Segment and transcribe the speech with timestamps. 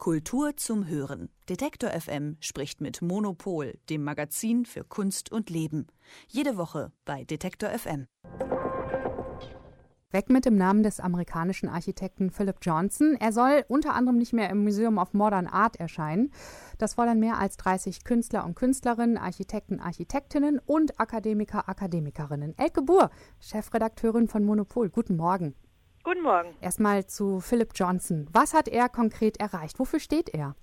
[0.00, 1.28] Kultur zum Hören.
[1.50, 5.88] Detektor FM spricht mit Monopol, dem Magazin für Kunst und Leben.
[6.26, 8.06] Jede Woche bei Detektor FM.
[10.10, 13.14] Weg mit dem Namen des amerikanischen Architekten Philip Johnson.
[13.20, 16.32] Er soll unter anderem nicht mehr im Museum of Modern Art erscheinen.
[16.78, 22.56] Das fordern mehr als 30 Künstler und Künstlerinnen, Architekten, Architektinnen und Akademiker, Akademikerinnen.
[22.56, 24.88] Elke Buhr, Chefredakteurin von Monopol.
[24.88, 25.54] Guten Morgen.
[26.02, 26.54] Guten Morgen.
[26.62, 28.26] Erstmal zu Philip Johnson.
[28.32, 29.78] Was hat er konkret erreicht?
[29.78, 30.54] Wofür steht er?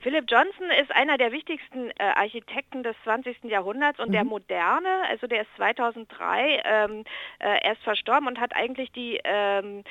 [0.00, 3.44] Philip Johnson ist einer der wichtigsten äh, Architekten des 20.
[3.44, 4.12] Jahrhunderts und mhm.
[4.12, 7.04] der Moderne, also der ist 2003 ähm,
[7.38, 9.84] äh, erst verstorben und hat eigentlich die, ähm,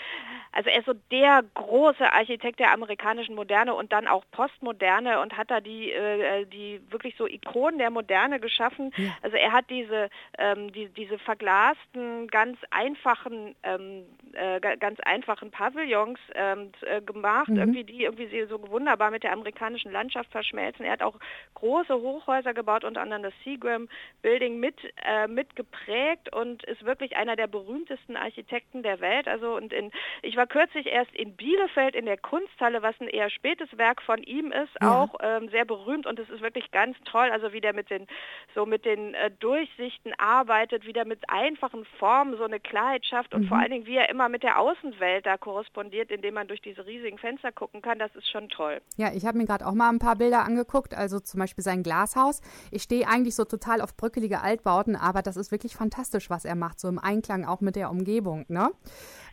[0.51, 5.37] also er ist so der große Architekt der amerikanischen Moderne und dann auch Postmoderne und
[5.37, 8.91] hat da die, äh, die wirklich so Ikonen der Moderne geschaffen.
[8.97, 9.15] Ja.
[9.21, 10.09] Also er hat diese,
[10.39, 17.57] ähm, die, diese verglasten, ganz einfachen, ähm, äh, ganz einfachen Pavillons ähm, äh, gemacht, mhm.
[17.57, 20.85] irgendwie die irgendwie so wunderbar mit der amerikanischen Landschaft verschmelzen.
[20.85, 21.15] Er hat auch
[21.55, 23.87] große Hochhäuser gebaut, unter anderem das Seagram
[24.21, 29.27] Building mit, äh, mit geprägt und ist wirklich einer der berühmtesten Architekten der Welt.
[29.27, 33.29] Also und in, ich war kürzlich erst in Bielefeld in der Kunsthalle, was ein eher
[33.29, 35.01] spätes Werk von ihm ist, ja.
[35.01, 38.07] auch ähm, sehr berühmt und es ist wirklich ganz toll, also wie der mit den
[38.55, 43.33] so mit den äh, Durchsichten arbeitet, wie der mit einfachen Formen so eine Klarheit schafft
[43.33, 43.47] und mhm.
[43.47, 46.85] vor allen Dingen wie er immer mit der Außenwelt da korrespondiert, indem man durch diese
[46.85, 48.81] riesigen Fenster gucken kann, das ist schon toll.
[48.97, 51.83] Ja, ich habe mir gerade auch mal ein paar Bilder angeguckt, also zum Beispiel sein
[51.83, 52.41] Glashaus.
[52.71, 56.55] Ich stehe eigentlich so total auf bröckelige Altbauten, aber das ist wirklich fantastisch, was er
[56.55, 58.45] macht, so im Einklang auch mit der Umgebung.
[58.49, 58.71] Ne?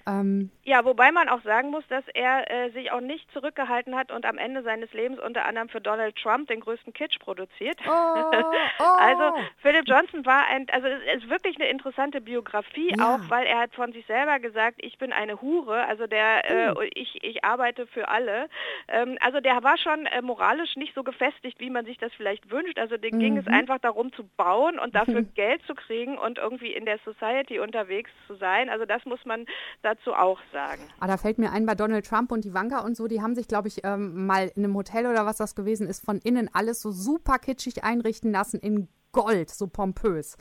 [0.06, 4.10] Ähm ja, wobei man auch sagen muss, dass er äh, sich auch nicht zurückgehalten hat
[4.10, 7.78] und am Ende seines Lebens unter anderem für Donald Trump den größten Kitsch produziert.
[7.86, 7.90] Oh,
[8.78, 8.84] oh.
[8.98, 13.14] also Philip Johnson war ein, also es ist wirklich eine interessante Biografie ja.
[13.14, 16.80] auch, weil er hat von sich selber gesagt, ich bin eine Hure, also der, uh.
[16.80, 18.48] äh, ich, ich arbeite für alle.
[18.88, 22.50] Ähm, also der war schon äh, moralisch nicht so gefestigt, wie man sich das vielleicht
[22.50, 22.78] wünscht.
[22.78, 23.20] Also dem mhm.
[23.20, 23.54] ging es mhm.
[23.54, 28.10] einfach darum zu bauen und dafür Geld zu kriegen und irgendwie in der Society unterwegs
[28.26, 28.69] zu sein.
[28.69, 29.47] Also das muss man
[29.82, 30.82] da dazu auch sagen.
[31.00, 33.48] Ah, da fällt mir ein, bei Donald Trump und Ivanka und so, die haben sich,
[33.48, 36.80] glaube ich, ähm, mal in einem Hotel oder was das gewesen ist, von innen alles
[36.80, 40.36] so super kitschig einrichten lassen in Gold, so pompös.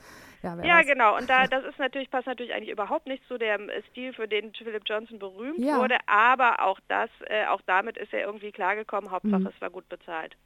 [0.46, 1.16] Ja, ja genau.
[1.16, 4.52] Und da das ist natürlich passt natürlich eigentlich überhaupt nicht zu dem Stil, für den
[4.54, 5.78] Philip Johnson berühmt ja.
[5.78, 5.96] wurde.
[6.06, 9.10] Aber auch das, äh, auch damit ist er irgendwie klargekommen.
[9.10, 9.50] Hauptsache, mhm.
[9.54, 10.36] es war gut bezahlt.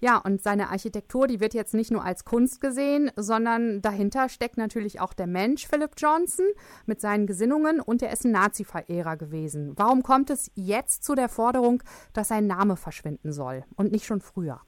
[0.00, 4.58] Ja, und seine Architektur, die wird jetzt nicht nur als Kunst gesehen, sondern dahinter steckt
[4.58, 6.46] natürlich auch der Mensch Philip Johnson
[6.84, 9.72] mit seinen Gesinnungen und er ist ein Nazi-Verehrer gewesen.
[9.76, 14.20] Warum kommt es jetzt zu der Forderung, dass sein Name verschwinden soll und nicht schon
[14.20, 14.60] früher?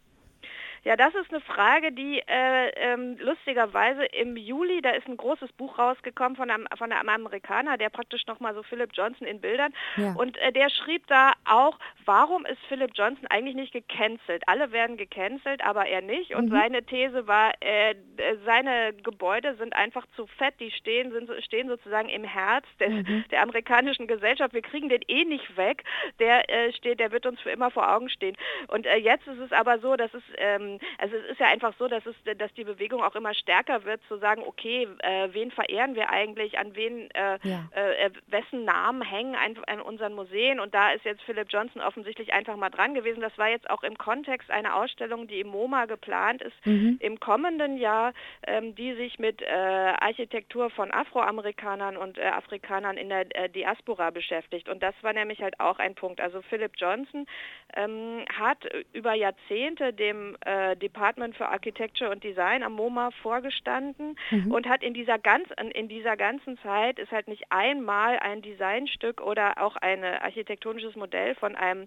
[0.84, 5.52] Ja, das ist eine Frage, die äh, ähm, lustigerweise im Juli, da ist ein großes
[5.52, 9.72] Buch rausgekommen von einem, von einem Amerikaner, der praktisch nochmal so Philip Johnson in Bildern
[9.96, 10.12] ja.
[10.12, 14.42] und äh, der schrieb da auch, warum ist Philip Johnson eigentlich nicht gecancelt?
[14.46, 16.52] Alle werden gecancelt, aber er nicht und mhm.
[16.52, 17.94] seine These war, äh,
[18.44, 23.24] seine Gebäude sind einfach zu fett, die stehen, sind, stehen sozusagen im Herz des, mhm.
[23.30, 25.84] der amerikanischen Gesellschaft, wir kriegen den eh nicht weg,
[26.18, 28.36] der äh, steht, der wird uns für immer vor Augen stehen.
[28.68, 31.46] Und äh, jetzt ist es aber so, dass es ähm, ähm, also es ist ja
[31.46, 35.28] einfach so, dass, es, dass die Bewegung auch immer stärker wird, zu sagen, okay, äh,
[35.32, 37.68] wen verehren wir eigentlich, an wen, äh, ja.
[37.74, 41.82] Äh, äh, wessen Namen hängen an, an, unseren Museen und da ist jetzt Philip Johnson
[41.82, 43.20] offensichtlich einfach mal dran gewesen.
[43.20, 46.98] Das war jetzt auch im Kontext einer Ausstellung, die im MoMA geplant ist, mhm.
[47.00, 48.12] im kommenden Jahr,
[48.46, 54.82] ähm, die sich mit äh, Architektur von Afroamerikanern und Afrikanern in der Diaspora beschäftigt und
[54.82, 56.20] das war nämlich halt auch ein Punkt.
[56.20, 57.26] Also Philip Johnson
[57.74, 58.58] ähm, hat
[58.92, 64.52] über Jahrzehnte dem äh, äh, Department for Architecture und Design am MoMA vorgestanden mhm.
[64.52, 69.20] und hat in dieser, ganz, in dieser ganzen Zeit ist halt nicht einmal ein Designstück
[69.20, 71.86] oder auch ein architektonisches Modell von einem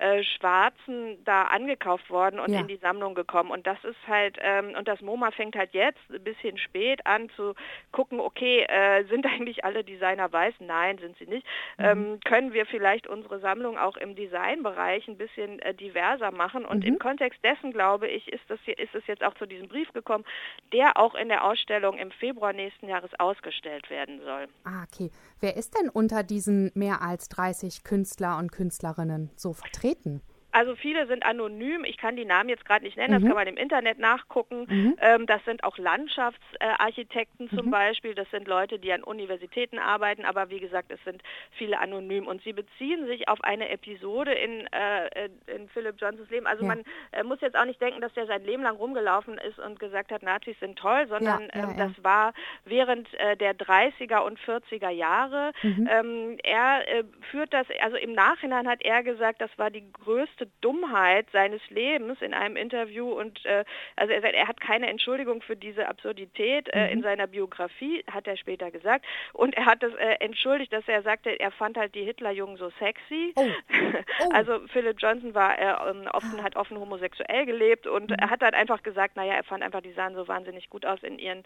[0.00, 2.60] äh, Schwarzen da angekauft worden und ja.
[2.60, 3.50] in die Sammlung gekommen.
[3.50, 7.28] Und das ist halt, ähm, und das MoMA fängt halt jetzt ein bisschen spät an
[7.36, 7.54] zu
[7.92, 10.54] gucken, okay, äh, sind eigentlich alle Designer weiß?
[10.60, 11.46] Nein, sind sie nicht.
[11.76, 11.84] Mhm.
[11.84, 16.64] Ähm, können wir vielleicht unsere Sammlung auch im Designbereich ein bisschen äh, diverser machen?
[16.64, 16.94] Und mhm.
[16.94, 19.92] im Kontext dessen, glaube ich, ist, das hier, ist es jetzt auch zu diesem Brief
[19.92, 20.24] gekommen,
[20.72, 24.48] der auch in der Ausstellung im Februar nächsten Jahres ausgestellt werden soll.
[24.64, 25.10] Ah, okay.
[25.40, 29.89] Wer ist denn unter diesen mehr als 30 Künstler und Künstlerinnen so vertreten?
[29.94, 30.29] Prioritäten?
[30.52, 31.84] Also viele sind anonym.
[31.84, 33.28] Ich kann die Namen jetzt gerade nicht nennen, das mhm.
[33.28, 34.66] kann man im Internet nachgucken.
[34.68, 34.96] Mhm.
[35.00, 37.70] Ähm, das sind auch Landschaftsarchitekten äh, zum mhm.
[37.70, 38.14] Beispiel.
[38.14, 40.24] Das sind Leute, die an Universitäten arbeiten.
[40.24, 42.26] Aber wie gesagt, es sind viele anonym.
[42.26, 46.46] Und sie beziehen sich auf eine Episode in, äh, in Philip Johnsons Leben.
[46.46, 46.68] Also ja.
[46.68, 49.78] man äh, muss jetzt auch nicht denken, dass der sein Leben lang rumgelaufen ist und
[49.78, 52.32] gesagt hat, Nazis sind toll, sondern ja, ja, ähm, das war
[52.64, 55.52] während äh, der 30er und 40er Jahre.
[55.62, 55.88] Mhm.
[55.90, 60.39] Ähm, er äh, führt das, also im Nachhinein hat er gesagt, das war die größte
[60.40, 63.64] größte Dummheit seines Lebens in einem Interview und äh,
[63.96, 66.92] also er, er, hat keine Entschuldigung für diese Absurdität äh, mhm.
[66.92, 69.04] in seiner Biografie, hat er später gesagt.
[69.32, 72.70] Und er hat das äh, entschuldigt, dass er sagte, er fand halt die Hitlerjungen so
[72.78, 73.32] sexy.
[73.36, 73.48] Oh.
[74.22, 74.28] Oh.
[74.34, 78.16] Also Philip Johnson war äh, offen, hat offen homosexuell gelebt und mhm.
[78.20, 81.02] er hat halt einfach gesagt, naja, er fand einfach, die sahen so wahnsinnig gut aus
[81.02, 81.42] in ihren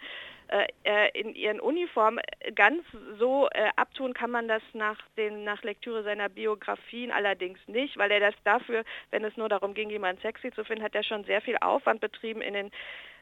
[0.49, 2.21] äh, äh, in ihren Uniformen.
[2.57, 2.83] Ganz
[3.19, 8.21] so abtun kann man das nach den nach Lektüre seiner Biografien allerdings nicht, weil er
[8.21, 11.41] das dafür, wenn es nur darum ging, jemanden sexy zu finden, hat er schon sehr
[11.41, 12.71] viel Aufwand betrieben in den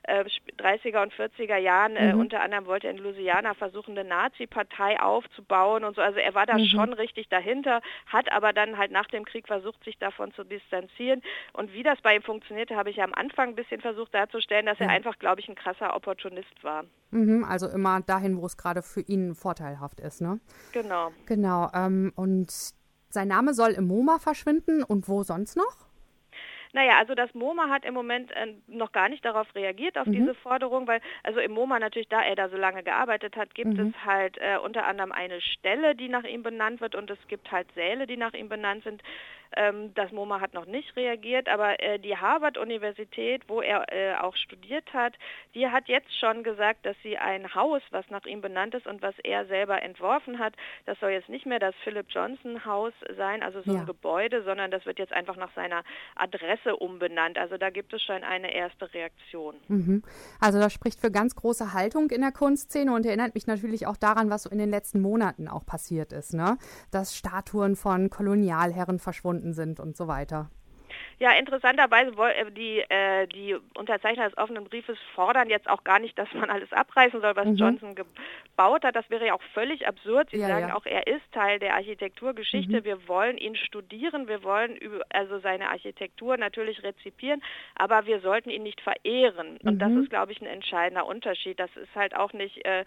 [0.08, 1.96] 30er äh, und 40er Jahren.
[1.96, 2.20] Äh, mhm.
[2.20, 6.02] unter anderem wollte er in Louisiana versuchen, eine Nazi-Partei aufzubauen und so.
[6.02, 6.66] Also er war da mhm.
[6.66, 11.22] schon richtig dahinter, hat aber dann halt nach dem Krieg versucht, sich davon zu distanzieren.
[11.52, 14.80] Und wie das bei ihm funktionierte, habe ich am Anfang ein bisschen versucht darzustellen, dass
[14.80, 16.84] er einfach, glaube ich, ein krasser Opportunist war.
[17.10, 20.40] Mhm, also immer dahin, wo es gerade für ihn vorteilhaft ist, ne?
[20.72, 21.12] Genau.
[21.26, 21.70] Genau.
[21.74, 22.74] Ähm, und
[23.12, 25.76] sein Name soll im MoMA verschwinden und wo sonst noch?
[26.74, 30.12] Naja, also das MoMA hat im Moment äh, noch gar nicht darauf reagiert, auf mhm.
[30.12, 33.76] diese Forderung, weil also im MoMA natürlich, da er da so lange gearbeitet hat, gibt
[33.76, 33.88] mhm.
[33.88, 37.52] es halt äh, unter anderem eine Stelle, die nach ihm benannt wird und es gibt
[37.52, 39.02] halt Säle, die nach ihm benannt sind.
[39.56, 44.36] Ähm, das MoMA hat noch nicht reagiert, aber äh, die Harvard-Universität, wo er äh, auch
[44.36, 45.14] studiert hat,
[45.54, 49.02] die hat jetzt schon gesagt, dass sie ein Haus, was nach ihm benannt ist und
[49.02, 50.54] was er selber entworfen hat,
[50.86, 53.80] das soll jetzt nicht mehr das Philip Johnson Haus sein, also so ja.
[53.80, 55.82] ein Gebäude, sondern das wird jetzt einfach nach seiner
[56.16, 57.38] Adresse umbenannt.
[57.38, 59.56] Also da gibt es schon eine erste Reaktion.
[59.68, 60.02] Mhm.
[60.40, 63.96] Also das spricht für ganz große Haltung in der Kunstszene und erinnert mich natürlich auch
[63.96, 66.58] daran, was so in den letzten Monaten auch passiert ist, ne?
[66.90, 70.50] Dass Statuen von Kolonialherren verschwunden gebunden sind und so weiter.
[71.18, 76.18] Ja, interessanterweise äh, die, äh, die Unterzeichner des offenen Briefes fordern jetzt auch gar nicht,
[76.18, 77.54] dass man alles abreißen soll, was mhm.
[77.54, 78.96] Johnson gebaut hat.
[78.96, 80.30] Das wäre ja auch völlig absurd.
[80.30, 80.74] Sie ja, sagen ja.
[80.74, 82.80] auch, er ist Teil der Architekturgeschichte.
[82.80, 82.84] Mhm.
[82.84, 87.42] Wir wollen ihn studieren, wir wollen über, also seine Architektur natürlich rezipieren,
[87.76, 89.58] aber wir sollten ihn nicht verehren.
[89.62, 89.78] Und mhm.
[89.78, 91.58] das ist, glaube ich, ein entscheidender Unterschied.
[91.60, 92.84] Das ist halt auch nicht äh,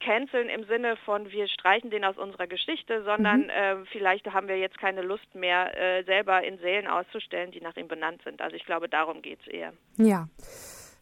[0.00, 3.50] canceln im Sinne von, wir streichen den aus unserer Geschichte, sondern mhm.
[3.50, 7.76] äh, vielleicht haben wir jetzt keine Lust mehr, äh, selber in Sälen auszustellen, die nach
[7.76, 8.40] ihm benannt sind.
[8.40, 9.72] Also ich glaube, darum geht es eher.
[9.96, 10.26] Ja.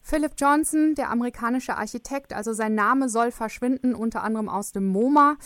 [0.08, 5.36] Philip Johnson, der amerikanische Architekt, also sein Name soll verschwinden, unter anderem aus dem MoMA.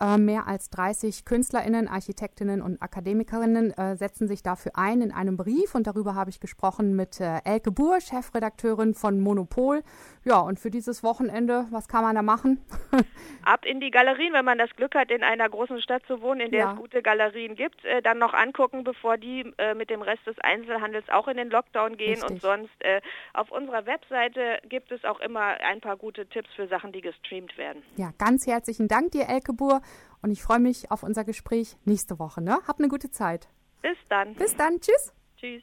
[0.00, 5.36] Äh, mehr als 30 KünstlerInnen, Architektinnen und Akademikerinnen äh, setzen sich dafür ein in einem
[5.36, 9.82] Brief und darüber habe ich gesprochen mit äh, Elke Buhr, Chefredakteurin von Monopol.
[10.24, 12.64] Ja, und für dieses Wochenende, was kann man da machen?
[13.44, 16.40] Ab in die Galerien, wenn man das Glück hat, in einer großen Stadt zu wohnen,
[16.40, 16.72] in der ja.
[16.72, 20.38] es gute Galerien gibt, äh, dann noch angucken, bevor die äh, mit dem Rest des
[20.38, 22.30] Einzelhandels auch in den Lockdown gehen Richtig.
[22.30, 23.00] und sonst äh,
[23.34, 27.58] auf unserer Webseite gibt es auch immer ein paar gute Tipps für Sachen, die gestreamt
[27.58, 27.82] werden.
[27.96, 29.80] Ja, ganz herzlichen Dank dir, Elke Buhr.
[30.22, 32.40] Und ich freue mich auf unser Gespräch nächste Woche.
[32.40, 32.58] Ne?
[32.68, 33.48] Hab eine gute Zeit.
[33.82, 34.34] Bis dann.
[34.34, 34.80] Bis dann.
[34.80, 35.12] Tschüss.
[35.36, 35.62] Tschüss.